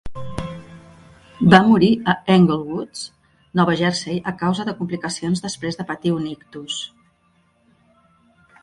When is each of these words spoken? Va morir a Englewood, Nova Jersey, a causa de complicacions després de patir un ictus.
Va 1.53 1.59
morir 1.67 1.89
a 2.13 2.15
Englewood, 2.37 3.03
Nova 3.61 3.77
Jersey, 3.83 4.19
a 4.33 4.35
causa 4.41 4.67
de 4.71 4.77
complicacions 4.81 5.45
després 5.49 5.79
de 5.83 5.87
patir 5.93 6.17
un 6.19 6.29
ictus. 6.35 6.81